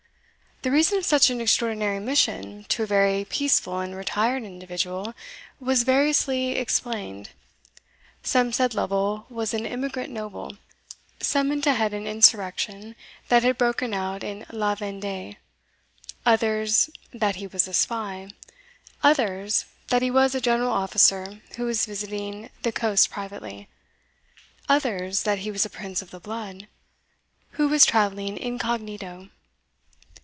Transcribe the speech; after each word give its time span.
The 0.63 0.69
reason 0.69 0.99
of 0.99 1.05
such 1.05 1.31
an 1.31 1.41
extraordinary 1.41 1.99
mission 1.99 2.65
to 2.65 2.83
a 2.83 2.85
very 2.85 3.25
peaceful 3.25 3.79
and 3.79 3.95
retired 3.95 4.43
individual, 4.43 5.15
was 5.59 5.81
variously 5.81 6.51
explained. 6.51 7.31
Some 8.21 8.53
said 8.53 8.75
Lovel 8.75 9.25
was 9.27 9.55
an 9.55 9.65
emigrant 9.65 10.11
noble, 10.13 10.57
summoned 11.19 11.63
to 11.63 11.73
head 11.73 11.95
an 11.95 12.05
insurrection 12.05 12.95
that 13.29 13.41
had 13.41 13.57
broken 13.57 13.91
out 13.91 14.23
in 14.23 14.45
La 14.51 14.75
Vende'e 14.75 15.37
others 16.27 16.91
that 17.11 17.37
he 17.37 17.47
was 17.47 17.67
a 17.67 17.73
spy 17.73 18.29
others 19.01 19.65
that 19.87 20.03
he 20.03 20.11
was 20.11 20.35
a 20.35 20.39
general 20.41 20.69
officer, 20.71 21.41
who 21.55 21.65
was 21.65 21.87
visiting 21.87 22.51
the 22.61 22.71
coast 22.71 23.09
privately 23.09 23.67
others 24.69 25.23
that 25.23 25.39
he 25.39 25.49
was 25.49 25.65
a 25.65 25.71
prince 25.71 26.03
of 26.03 26.11
the 26.11 26.19
blood, 26.19 26.67
who 27.53 27.67
was 27.67 27.83
travelling 27.83 28.37
incognito. 28.37 29.29